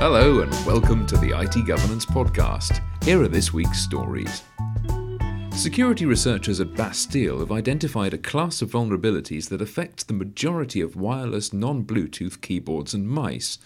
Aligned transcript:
Hello, 0.00 0.42
and 0.42 0.52
welcome 0.64 1.06
to 1.06 1.16
the 1.16 1.36
IT 1.36 1.66
Governance 1.66 2.06
Podcast. 2.06 2.80
Here 3.02 3.20
are 3.20 3.26
this 3.26 3.52
week's 3.52 3.80
stories. 3.80 4.44
Security 5.50 6.06
researchers 6.06 6.60
at 6.60 6.76
Bastille 6.76 7.40
have 7.40 7.50
identified 7.50 8.14
a 8.14 8.18
class 8.18 8.62
of 8.62 8.70
vulnerabilities 8.70 9.48
that 9.48 9.60
affects 9.60 10.04
the 10.04 10.12
majority 10.12 10.80
of 10.80 10.94
wireless 10.94 11.52
non 11.52 11.82
Bluetooth 11.82 12.40
keyboards 12.40 12.94
and 12.94 13.08
mice. 13.08 13.58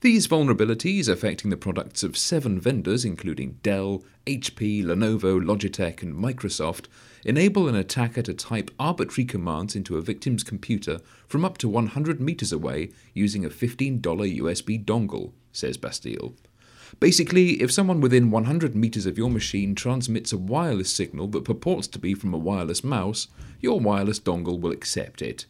These 0.00 0.26
vulnerabilities, 0.26 1.08
affecting 1.08 1.50
the 1.50 1.56
products 1.56 2.02
of 2.02 2.16
seven 2.16 2.58
vendors, 2.58 3.04
including 3.04 3.60
Dell, 3.62 4.02
HP, 4.26 4.82
Lenovo, 4.82 5.40
Logitech, 5.40 6.02
and 6.02 6.14
Microsoft, 6.14 6.86
enable 7.24 7.68
an 7.68 7.76
attacker 7.76 8.22
to 8.22 8.34
type 8.34 8.72
arbitrary 8.80 9.24
commands 9.24 9.76
into 9.76 9.96
a 9.96 10.02
victim's 10.02 10.42
computer 10.42 10.98
from 11.28 11.44
up 11.44 11.58
to 11.58 11.68
100 11.68 12.20
meters 12.20 12.50
away 12.50 12.90
using 13.14 13.44
a 13.44 13.48
$15 13.48 14.00
USB 14.00 14.84
dongle, 14.84 15.32
says 15.56 15.76
Bastille. 15.76 16.34
Basically, 17.00 17.62
if 17.62 17.72
someone 17.72 18.00
within 18.00 18.30
100 18.30 18.76
meters 18.76 19.06
of 19.06 19.18
your 19.18 19.30
machine 19.30 19.74
transmits 19.74 20.32
a 20.32 20.38
wireless 20.38 20.90
signal 20.90 21.26
that 21.28 21.44
purports 21.44 21.88
to 21.88 21.98
be 21.98 22.14
from 22.14 22.32
a 22.32 22.38
wireless 22.38 22.84
mouse, 22.84 23.28
your 23.60 23.80
wireless 23.80 24.20
dongle 24.20 24.60
will 24.60 24.72
accept 24.72 25.20
it. 25.20 25.46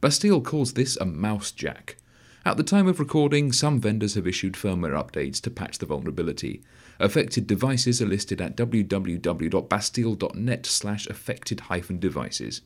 Bastille 0.00 0.40
calls 0.40 0.72
this 0.72 0.96
a 0.96 1.04
mouse 1.04 1.50
jack. 1.50 1.96
At 2.44 2.56
the 2.56 2.62
time 2.62 2.88
of 2.88 2.98
recording, 2.98 3.52
some 3.52 3.80
vendors 3.80 4.14
have 4.14 4.26
issued 4.26 4.54
firmware 4.54 4.98
updates 4.98 5.40
to 5.42 5.50
patch 5.50 5.78
the 5.78 5.86
vulnerability. 5.86 6.62
Affected 6.98 7.46
devices 7.46 8.00
are 8.00 8.06
listed 8.06 8.40
at 8.40 8.56
www.bastille.net 8.56 10.66
slash 10.66 11.06
affected-devices. 11.08 12.62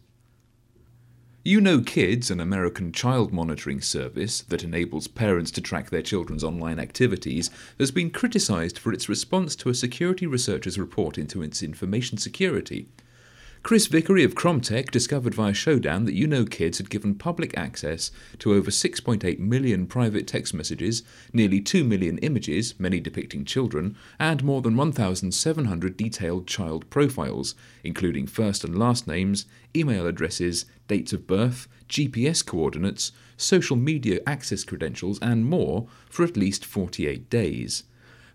You 1.45 1.61
Know 1.61 1.81
Kids, 1.81 2.31
an 2.31 2.39
American 2.39 2.93
child 2.93 3.33
monitoring 3.33 3.81
service 3.81 4.43
that 4.43 4.63
enables 4.63 5.09
parents 5.09 5.51
to 5.51 5.61
track 5.61 5.91
their 5.91 6.01
children's 6.01 6.45
online 6.45 6.79
activities, 6.79 7.51
has 7.81 7.91
been 7.91 8.11
criticized 8.11 8.79
for 8.79 8.93
its 8.93 9.09
response 9.09 9.57
to 9.57 9.69
a 9.69 9.75
security 9.75 10.25
researcher's 10.25 10.79
report 10.79 11.19
into 11.19 11.43
its 11.43 11.61
information 11.61 12.17
security. 12.17 12.87
Chris 13.63 13.87
Vickery 13.87 14.25
of 14.25 14.35
Kromtech 14.35 14.91
discovered 14.91 15.37
via 15.37 15.53
Shodan 15.53 16.05
that 16.07 16.17
You 16.17 16.27
Know 16.27 16.45
Kids 16.45 16.79
had 16.79 16.91
given 16.91 17.15
public 17.15 17.57
access 17.57 18.11
to 18.41 18.55
over 18.55 18.73
6.8 18.73 19.39
million 19.39 19.87
private 19.87 20.27
text 20.27 20.53
messages, 20.53 21.05
nearly 21.33 21.61
2 21.61 21.85
million 21.85 22.19
images, 22.19 22.75
many 22.81 22.99
depicting 22.99 23.45
children, 23.45 23.97
and 24.19 24.43
more 24.43 24.63
than 24.63 24.77
1,700 24.77 25.97
detailed 25.97 26.49
child 26.49 26.91
profiles, 26.91 27.55
including 27.85 28.27
first 28.27 28.65
and 28.65 28.77
last 28.77 29.07
names, 29.07 29.47
email 29.77 30.09
addresses, 30.09 30.67
dates 30.89 31.13
of 31.13 31.29
birth, 31.29 31.69
GPS 31.89 32.45
coordinates, 32.45 33.13
social 33.37 33.77
media 33.77 34.19
access 34.27 34.65
credentials, 34.65 35.21
and 35.23 35.47
more, 35.47 35.87
for 36.11 36.25
at 36.25 36.37
least 36.37 36.65
48 36.65 37.31
days. 37.31 37.85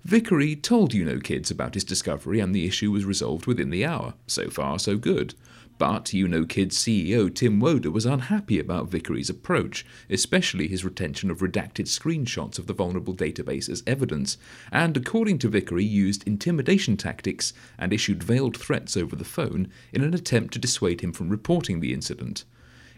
Vickery 0.03 0.55
told 0.55 0.93
You 0.93 1.03
Know 1.03 1.19
Kids 1.19 1.51
about 1.51 1.73
his 1.73 1.83
discovery 1.83 2.39
and 2.39 2.53
the 2.53 2.65
issue 2.65 2.91
was 2.91 3.03
resolved 3.03 3.45
within 3.45 3.71
the 3.71 3.83
hour. 3.83 4.13
So 4.27 4.49
far, 4.49 4.79
so 4.79 4.97
good. 4.97 5.33
But 5.77 6.13
You 6.13 6.27
Know 6.27 6.45
Kids 6.45 6.77
CEO 6.77 7.33
Tim 7.33 7.59
Woda 7.59 7.91
was 7.91 8.05
unhappy 8.05 8.57
about 8.57 8.89
Vickery's 8.89 9.29
approach, 9.29 9.85
especially 10.09 10.67
his 10.67 10.85
retention 10.85 11.29
of 11.29 11.39
redacted 11.39 11.87
screenshots 11.87 12.57
of 12.57 12.67
the 12.67 12.73
vulnerable 12.73 13.13
database 13.13 13.69
as 13.69 13.83
evidence, 13.85 14.37
and 14.71 14.95
according 14.97 15.39
to 15.39 15.49
Vickery, 15.49 15.85
used 15.85 16.25
intimidation 16.27 16.95
tactics 16.95 17.53
and 17.77 17.93
issued 17.93 18.23
veiled 18.23 18.57
threats 18.57 18.95
over 18.97 19.15
the 19.15 19.25
phone 19.25 19.69
in 19.91 20.03
an 20.03 20.13
attempt 20.13 20.53
to 20.53 20.59
dissuade 20.59 21.01
him 21.01 21.11
from 21.11 21.29
reporting 21.29 21.79
the 21.79 21.93
incident. 21.93 22.43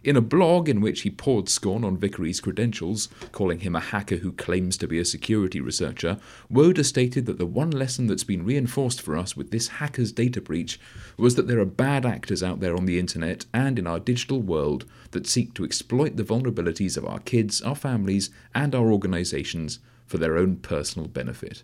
In 0.03 0.15
a 0.15 0.21
blog 0.21 0.69
in 0.69 0.79
which 0.79 1.01
he 1.01 1.09
poured 1.09 1.49
scorn 1.49 1.83
on 1.83 1.97
Vickery's 1.97 2.39
credentials, 2.39 3.09
calling 3.31 3.59
him 3.59 3.75
a 3.75 3.81
hacker 3.81 4.17
who 4.17 4.31
claims 4.31 4.77
to 4.77 4.87
be 4.87 4.99
a 4.99 5.05
security 5.05 5.59
researcher, 5.59 6.17
Woda 6.49 6.83
stated 6.83 7.25
that 7.25 7.37
the 7.37 7.45
one 7.45 7.71
lesson 7.71 8.07
that's 8.07 8.23
been 8.23 8.45
reinforced 8.45 9.01
for 9.01 9.17
us 9.17 9.35
with 9.35 9.51
this 9.51 9.67
hacker's 9.67 10.11
data 10.11 10.39
breach 10.39 10.79
was 11.17 11.35
that 11.35 11.47
there 11.47 11.59
are 11.59 11.65
bad 11.65 12.05
actors 12.05 12.41
out 12.41 12.61
there 12.61 12.75
on 12.75 12.85
the 12.85 12.99
internet 12.99 13.45
and 13.53 13.77
in 13.77 13.87
our 13.87 13.99
digital 13.99 14.41
world 14.41 14.85
that 15.11 15.27
seek 15.27 15.53
to 15.53 15.65
exploit 15.65 16.15
the 16.15 16.23
vulnerabilities 16.23 16.95
of 16.95 17.05
our 17.05 17.19
kids, 17.19 17.61
our 17.61 17.75
families, 17.75 18.29
and 18.55 18.73
our 18.73 18.91
organizations 18.91 19.79
for 20.05 20.17
their 20.17 20.37
own 20.37 20.55
personal 20.55 21.07
benefit. 21.07 21.63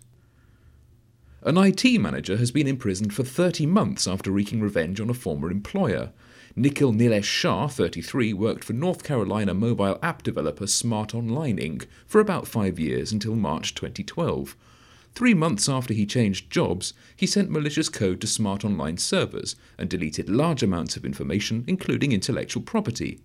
An 1.42 1.56
IT 1.58 2.00
manager 2.00 2.36
has 2.38 2.50
been 2.50 2.66
imprisoned 2.66 3.14
for 3.14 3.22
30 3.22 3.66
months 3.66 4.08
after 4.08 4.32
wreaking 4.32 4.60
revenge 4.60 5.00
on 5.00 5.08
a 5.08 5.14
former 5.14 5.50
employer. 5.50 6.10
Nikhil 6.58 6.94
Nilesh 6.94 7.24
Shah, 7.24 7.68
33, 7.68 8.32
worked 8.32 8.64
for 8.64 8.72
North 8.72 9.04
Carolina 9.04 9.52
mobile 9.52 9.98
app 10.02 10.22
developer 10.22 10.66
Smart 10.66 11.14
Online 11.14 11.58
Inc. 11.58 11.84
for 12.06 12.18
about 12.18 12.48
five 12.48 12.78
years 12.78 13.12
until 13.12 13.36
March 13.36 13.74
2012. 13.74 14.56
Three 15.14 15.34
months 15.34 15.68
after 15.68 15.92
he 15.92 16.06
changed 16.06 16.50
jobs, 16.50 16.94
he 17.14 17.26
sent 17.26 17.50
malicious 17.50 17.90
code 17.90 18.22
to 18.22 18.26
Smart 18.26 18.64
Online 18.64 18.96
servers 18.96 19.54
and 19.76 19.90
deleted 19.90 20.30
large 20.30 20.62
amounts 20.62 20.96
of 20.96 21.04
information, 21.04 21.62
including 21.66 22.12
intellectual 22.12 22.62
property. 22.62 23.20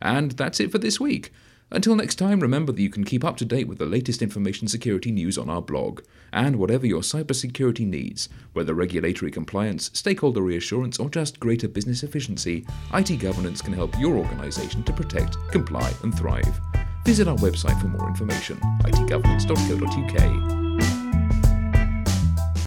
And 0.00 0.30
that's 0.30 0.60
it 0.60 0.70
for 0.70 0.78
this 0.78 1.00
week. 1.00 1.32
Until 1.74 1.96
next 1.96 2.16
time, 2.16 2.40
remember 2.40 2.70
that 2.70 2.82
you 2.82 2.90
can 2.90 3.02
keep 3.02 3.24
up 3.24 3.38
to 3.38 3.46
date 3.46 3.66
with 3.66 3.78
the 3.78 3.86
latest 3.86 4.20
information 4.20 4.68
security 4.68 5.10
news 5.10 5.38
on 5.38 5.48
our 5.48 5.62
blog. 5.62 6.02
And 6.30 6.56
whatever 6.56 6.86
your 6.86 7.00
cybersecurity 7.00 7.86
needs, 7.86 8.28
whether 8.52 8.74
regulatory 8.74 9.30
compliance, 9.30 9.90
stakeholder 9.94 10.42
reassurance, 10.42 10.98
or 10.98 11.08
just 11.08 11.40
greater 11.40 11.68
business 11.68 12.02
efficiency, 12.02 12.66
IT 12.92 13.18
governance 13.20 13.62
can 13.62 13.72
help 13.72 13.98
your 13.98 14.18
organization 14.18 14.82
to 14.82 14.92
protect, 14.92 15.38
comply, 15.50 15.90
and 16.02 16.14
thrive. 16.14 16.60
Visit 17.06 17.26
our 17.26 17.36
website 17.36 17.80
for 17.80 17.88
more 17.88 18.06
information 18.06 18.60
itgovernance.co.uk. 18.84 20.71